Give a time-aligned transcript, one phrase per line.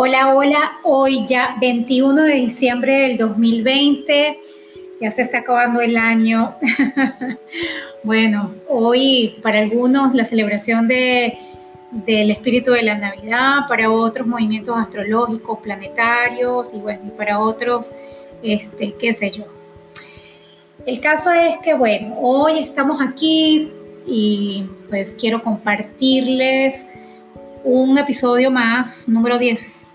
[0.00, 4.38] Hola, hola, hoy ya 21 de diciembre del 2020,
[5.00, 6.54] ya se está acabando el año.
[8.04, 11.36] bueno, hoy para algunos la celebración de,
[11.90, 17.90] del espíritu de la Navidad, para otros movimientos astrológicos, planetarios y bueno, y para otros,
[18.40, 19.46] este, qué sé yo.
[20.86, 23.72] El caso es que bueno, hoy estamos aquí
[24.06, 26.86] y pues quiero compartirles
[27.64, 29.87] un episodio más, número 10,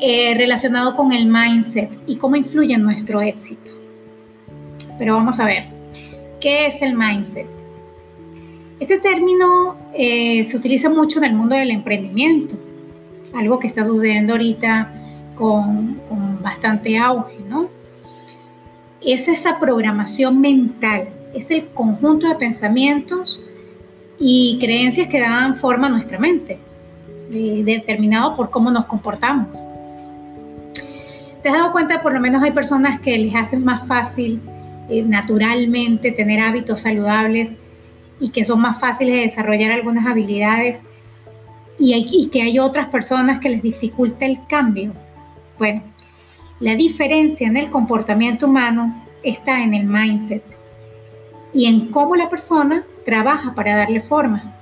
[0.00, 3.72] eh, relacionado con el mindset y cómo influye en nuestro éxito.
[4.98, 5.64] Pero vamos a ver,
[6.40, 7.46] ¿qué es el mindset?
[8.80, 12.56] Este término eh, se utiliza mucho en el mundo del emprendimiento,
[13.34, 14.92] algo que está sucediendo ahorita
[15.34, 17.68] con, con bastante auge, ¿no?
[19.00, 23.42] Es esa programación mental, es el conjunto de pensamientos
[24.18, 26.58] y creencias que dan forma a nuestra mente,
[27.30, 29.58] determinado por cómo nos comportamos.
[31.48, 32.02] ¿Te has dado cuenta?
[32.02, 34.38] Por lo menos hay personas que les hacen más fácil
[34.90, 37.56] eh, naturalmente tener hábitos saludables
[38.20, 40.82] y que son más fáciles de desarrollar algunas habilidades
[41.78, 44.92] y, y que hay otras personas que les dificulta el cambio.
[45.56, 45.84] Bueno,
[46.60, 50.44] la diferencia en el comportamiento humano está en el mindset
[51.54, 54.54] y en cómo la persona trabaja para darle forma.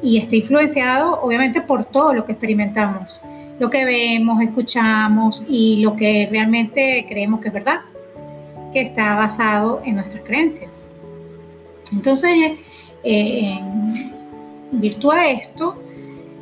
[0.00, 3.20] Y está influenciado obviamente por todo lo que experimentamos,
[3.58, 7.80] lo que vemos, escuchamos y lo que realmente creemos que es verdad,
[8.72, 10.84] que está basado en nuestras creencias.
[11.92, 12.52] Entonces,
[13.02, 14.12] eh, en
[14.72, 15.76] virtud de esto,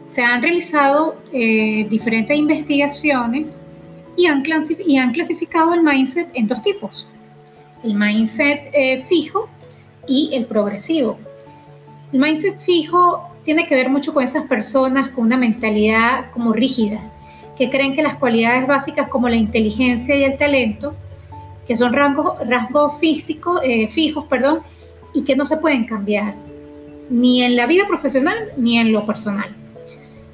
[0.07, 3.61] se han realizado eh, diferentes investigaciones
[4.17, 4.43] y han,
[4.87, 7.09] y han clasificado el mindset en dos tipos.
[7.83, 9.49] El mindset eh, fijo
[10.07, 11.19] y el progresivo.
[12.13, 17.01] El mindset fijo tiene que ver mucho con esas personas con una mentalidad como rígida,
[17.57, 20.95] que creen que las cualidades básicas como la inteligencia y el talento,
[21.65, 24.63] que son rasgos, físicos, eh, fijos, perdón,
[25.15, 26.35] y que no se pueden cambiar,
[27.09, 29.55] ni en la vida profesional ni en lo personal.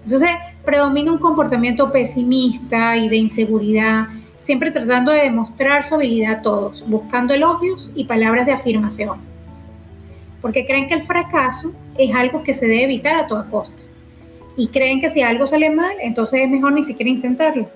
[0.05, 0.31] Entonces,
[0.65, 4.07] predomina un comportamiento pesimista y de inseguridad,
[4.41, 9.33] siempre tratando de demostrar su habilidad a todos, buscando elogios y palabras de afirmación
[10.43, 13.83] porque creen que el fracaso es algo que se debe evitar a toda costa.
[14.57, 17.69] Y creen que si algo sale mal, entonces es mejor ni siquiera intentarlo.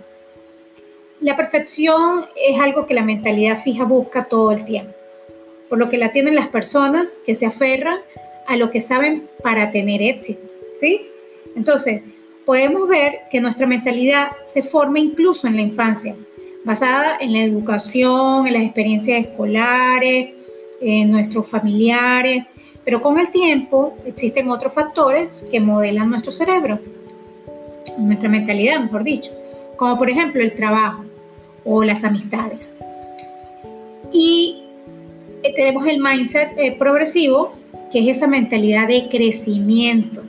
[1.21, 4.93] La perfección es algo que la mentalidad fija busca todo el tiempo,
[5.69, 7.99] por lo que la tienen las personas que se aferran
[8.47, 10.43] a lo que saben para tener éxito,
[10.77, 11.09] ¿sí?
[11.57, 12.03] Entonces,
[12.45, 16.15] podemos ver que nuestra mentalidad se forma incluso en la infancia,
[16.65, 20.35] basada en la educación, en las experiencias escolares,
[20.81, 22.47] en nuestros familiares,
[22.87, 26.79] pero con el tiempo existen otros factores que modelan nuestro cerebro,
[27.99, 29.33] nuestra mentalidad, mejor dicho,
[29.77, 31.05] como por ejemplo el trabajo
[31.65, 32.77] o las amistades.
[34.13, 34.63] Y
[35.43, 37.55] eh, tenemos el mindset eh, progresivo,
[37.91, 40.23] que es esa mentalidad de crecimiento,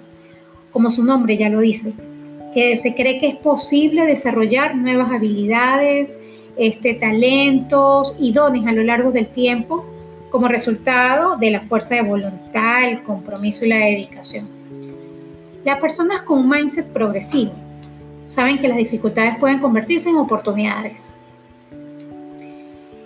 [0.72, 1.94] como su nombre ya lo dice,
[2.56, 6.18] que se cree que es posible desarrollar nuevas habilidades,
[6.58, 9.86] este, talentos y dones a lo largo del tiempo
[10.30, 14.48] como resultado de la fuerza de voluntad, el compromiso y la dedicación.
[15.64, 17.54] Las personas con un mindset progresivo
[18.28, 21.16] saben que las dificultades pueden convertirse en oportunidades.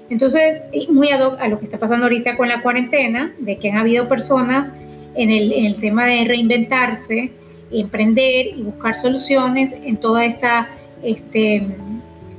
[0.09, 3.71] Entonces, muy ad hoc a lo que está pasando ahorita con la cuarentena, de que
[3.71, 4.69] han habido personas
[5.15, 7.31] en el, tema de reinventarse,
[7.71, 10.69] emprender y buscar soluciones en toda esta
[11.01, 11.65] este,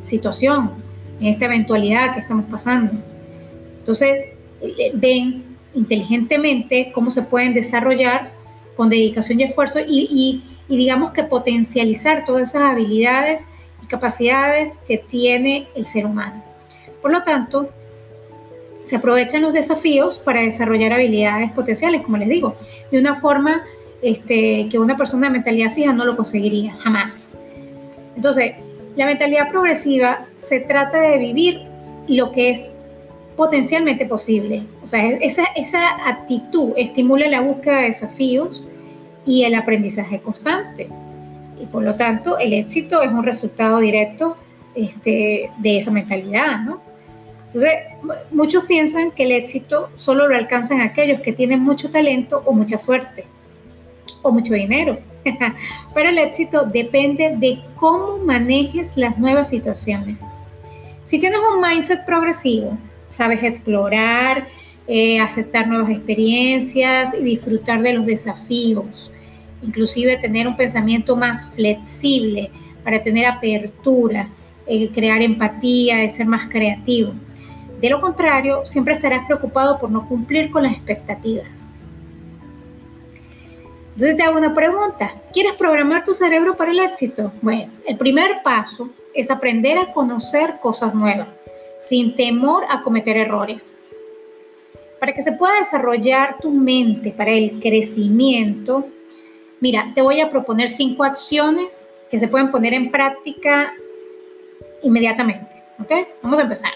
[0.03, 0.73] situación,
[1.19, 2.93] en esta eventualidad que estamos pasando.
[3.79, 4.29] Entonces,
[4.95, 8.33] ven inteligentemente cómo se pueden desarrollar
[8.77, 13.49] con dedicación y esfuerzo y, digamos que potencializar todas esas habilidades
[13.83, 16.43] y capacidades que tiene el ser humano.
[17.03, 17.69] Por lo tanto,
[18.83, 22.57] se aprovechan los desafíos para desarrollar habilidades potenciales, como les digo,
[22.91, 23.63] de una forma
[24.01, 27.37] este, que una persona de mentalidad fija no lo conseguiría, jamás.
[28.17, 28.53] Entonces,
[28.97, 31.63] la mentalidad progresiva se trata de vivir
[32.09, 32.77] lo que es
[33.43, 34.63] potencialmente posible.
[34.85, 38.65] O sea, esa, esa actitud estimula la búsqueda de desafíos
[39.27, 40.89] y el aprendizaje constante.
[41.61, 44.37] Y por lo tanto, el éxito es un resultado directo
[44.77, 46.81] este, de esa mentalidad, ¿no?
[47.47, 47.73] Entonces,
[48.31, 52.79] muchos piensan que el éxito solo lo alcanzan aquellos que tienen mucho talento o mucha
[52.79, 53.25] suerte
[54.23, 55.01] o mucho dinero.
[55.95, 60.23] Pero el éxito depende de cómo manejes las nuevas situaciones.
[61.03, 62.79] Si tienes un mindset progresivo,
[63.13, 64.49] sabes explorar,
[64.89, 69.13] eh, aceptar nuevas experiencias y disfrutar de los desafíos,
[69.63, 72.51] inclusive tener un pensamiento más flexible,
[72.83, 74.29] para tener apertura,
[74.67, 77.13] eh, crear empatía, ser más creativo.
[77.81, 81.67] De lo contrario, siempre estarás preocupado por no cumplir con las expectativas.
[83.93, 85.15] Entonces te hago una pregunta.
[85.33, 87.33] ¿Quieres programar tu cerebro para el éxito?
[87.43, 91.29] Bueno, el primer paso es aprender a conocer cosas nuevas,
[91.83, 93.77] sin temor a cometer errores.
[95.01, 98.87] Para que se pueda desarrollar tu mente para el crecimiento,
[99.59, 103.75] mira, te voy a proponer cinco acciones que se pueden poner en práctica
[104.85, 105.61] inmediatamente.
[105.81, 105.91] ¿Ok?
[106.23, 106.71] Vamos a empezar.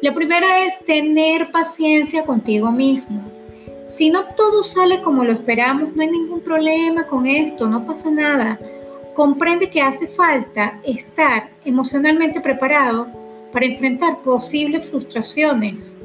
[0.00, 3.22] La primera es tener paciencia contigo mismo.
[3.84, 8.10] Si no todo sale como lo esperamos, no hay ningún problema con esto, no pasa
[8.10, 8.58] nada.
[9.12, 13.21] Comprende que hace falta estar emocionalmente preparado
[13.52, 15.96] para enfrentar posibles frustraciones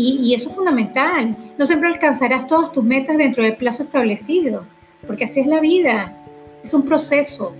[0.00, 1.36] y, eso es fundamental.
[1.58, 4.64] No siempre alcanzarás todas tus metas dentro del plazo establecido,
[5.06, 6.16] porque así es la vida.
[6.62, 7.54] Es un proceso.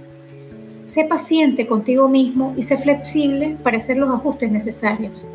[0.85, 5.26] Sé paciente contigo mismo y sé flexible para hacer los ajustes necesarios.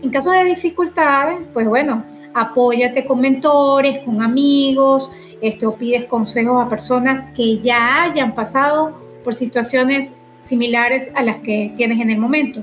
[0.00, 5.10] En caso de dificultades, pues bueno, apóyate con mentores, con amigos,
[5.40, 11.72] esto pides consejos a personas que ya hayan pasado por situaciones similares a las que
[11.76, 12.62] tienes en el momento.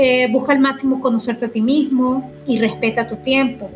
[0.00, 3.68] Eh, busca al máximo conocerte a ti mismo y respeta tu tiempo.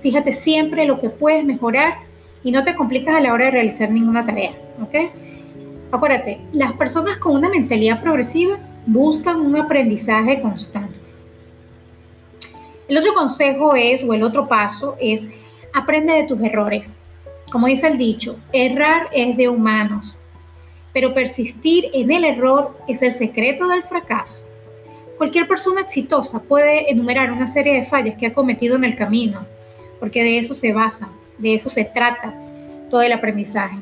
[0.00, 2.00] Fíjate siempre lo que puedes mejorar
[2.42, 4.52] y no te complicas a la hora de realizar ninguna tarea.
[4.82, 4.94] ¿ok?
[5.90, 10.98] Acuérdate, las personas con una mentalidad progresiva buscan un aprendizaje constante.
[12.86, 15.30] El otro consejo es, o el otro paso es,
[15.72, 17.00] aprende de tus errores.
[17.50, 20.18] Como dice el dicho, errar es de humanos,
[20.92, 24.44] pero persistir en el error es el secreto del fracaso.
[25.24, 29.46] Cualquier persona exitosa puede enumerar una serie de fallas que ha cometido en el camino,
[29.98, 32.34] porque de eso se basa, de eso se trata
[32.90, 33.78] todo el aprendizaje.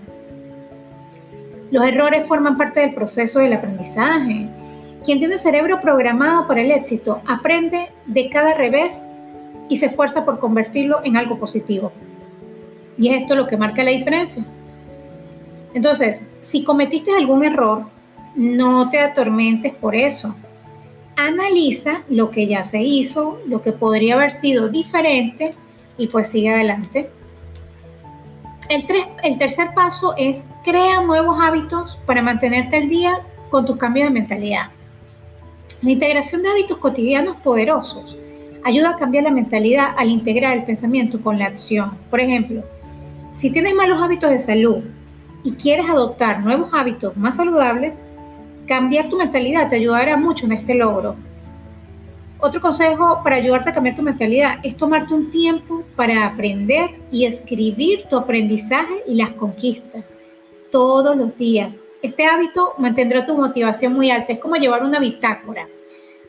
[1.73, 4.47] Los errores forman parte del proceso del aprendizaje.
[5.05, 9.09] Quien tiene cerebro programado para el éxito aprende de cada revés
[9.69, 11.91] y se esfuerza por convertirlo en algo positivo.
[12.97, 14.45] Y es esto lo que marca la diferencia.
[15.75, 17.87] Entonces, si cometiste algún error,
[18.37, 20.37] no te atormentes por eso
[21.17, 25.55] analiza lo que ya se hizo, lo que podría haber sido diferente
[25.99, 27.11] y pues sigue adelante.
[28.69, 28.87] El,
[29.23, 33.21] el, tercer paso es crea nuevos hábitos para mantenerte al día
[33.51, 34.71] con tus cambios de mentalidad.
[35.83, 38.17] La integración de hábitos cotidianos poderosos
[38.65, 41.99] ayuda a cambiar la mentalidad al integrar el pensamiento con la acción.
[42.09, 42.63] Por ejemplo,
[43.33, 44.85] si tienes malos hábitos de salud
[45.43, 48.07] y quieres adoptar nuevos hábitos más saludables,
[48.67, 51.17] Cambiar tu mentalidad te ayudará mucho en este logro.
[52.45, 57.25] Otro consejo para ayudarte a cambiar tu mentalidad es tomarte un tiempo para aprender y
[57.25, 60.19] escribir tu aprendizaje y las conquistas
[60.73, 61.79] todos los días.
[62.03, 64.33] Este hábito mantendrá tu motivación muy alta.
[64.33, 65.69] Es como llevar una bitácora,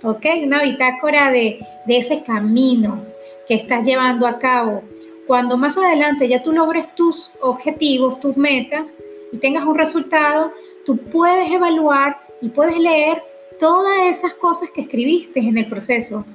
[0.03, 0.25] ¿ok?
[0.43, 3.03] Una bitácora de, de ese camino
[3.47, 4.83] que estás llevando a cabo.
[5.25, 8.97] Cuando más adelante ya tú logres tus objetivos, tus metas
[9.31, 10.51] y tengas un resultado,
[10.85, 13.23] tú puedes evaluar y puedes leer
[13.57, 16.25] todas esas cosas que escribiste en el proceso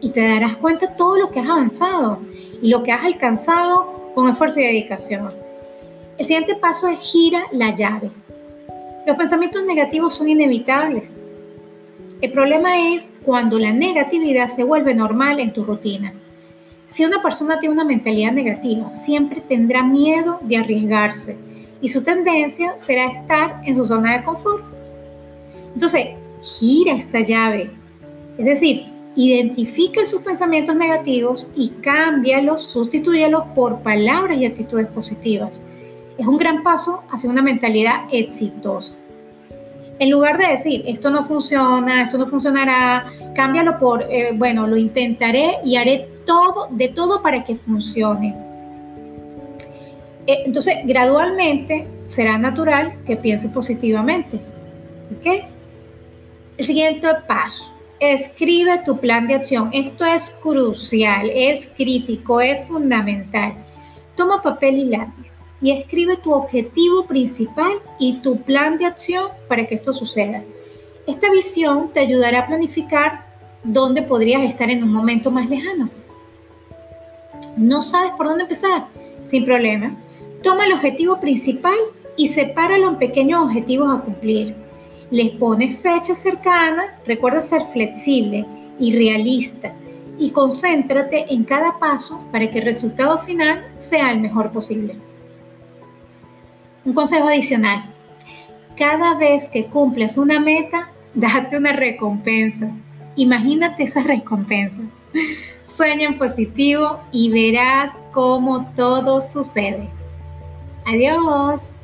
[0.00, 2.20] y te darás cuenta todo lo que has avanzado
[2.62, 5.30] y lo que has alcanzado con esfuerzo y dedicación.
[6.16, 8.12] El siguiente paso es gira la llave.
[9.04, 11.18] Los pensamientos negativos son inevitables.
[12.20, 16.14] El problema es cuando la negatividad se vuelve normal en tu rutina.
[16.86, 21.40] Si una persona tiene una mentalidad negativa, siempre tendrá miedo de arriesgarse
[21.80, 24.75] y su tendencia será estar en su zona de confort.
[25.76, 26.06] Entonces,
[26.40, 27.70] gira esta llave.
[28.38, 35.62] Es decir, identifica sus pensamientos negativos y cámbialos, sustitúyalos por palabras y actitudes positivas.
[36.16, 38.94] Es un gran paso hacia una mentalidad exitosa.
[39.98, 44.78] En lugar de decir, esto no funciona, esto no funcionará, cámbialo por, eh, bueno, lo
[44.78, 48.34] intentaré y haré todo, de todo para que funcione.
[50.26, 54.40] Eh, entonces, gradualmente será natural que piense positivamente.
[55.18, 55.55] ¿Ok?
[56.56, 57.70] El siguiente paso,
[58.00, 59.68] escribe tu plan de acción.
[59.74, 63.54] Esto es crucial, es crítico, es fundamental.
[64.16, 69.66] Toma papel y lápiz y escribe tu objetivo principal y tu plan de acción para
[69.66, 70.42] que esto suceda.
[71.06, 73.26] Esta visión te ayudará a planificar
[73.62, 75.90] dónde podrías estar en un momento más lejano.
[77.58, 78.86] ¿No sabes por dónde empezar?
[79.22, 79.94] Sin problema.
[80.42, 81.76] Toma el objetivo principal
[82.16, 84.65] y sepáralo en pequeños objetivos a cumplir
[85.10, 88.46] les pones fecha cercana, recuerda ser flexible
[88.78, 89.72] y realista
[90.18, 94.96] y concéntrate en cada paso para que el resultado final sea el mejor posible.
[96.84, 97.92] Un consejo adicional.
[98.76, 102.70] cada vez que cumples una meta, date una recompensa.
[103.16, 104.84] Imagínate esas recompensas.
[105.64, 109.88] Sueña en positivo y verás cómo todo sucede.
[110.84, 111.74] Adiós.